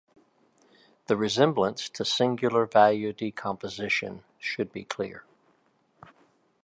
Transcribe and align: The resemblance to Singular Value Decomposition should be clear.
The 1.05 1.15
resemblance 1.15 1.87
to 1.89 2.03
Singular 2.03 2.65
Value 2.65 3.13
Decomposition 3.13 4.23
should 4.39 4.71
be 4.71 4.83
clear. 4.83 5.25